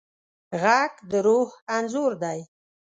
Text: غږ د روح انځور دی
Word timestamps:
غږ 0.61 0.93
د 1.11 1.13
روح 1.27 1.49
انځور 1.75 2.11
دی 2.23 2.39